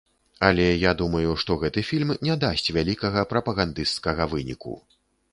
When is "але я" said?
0.45-0.91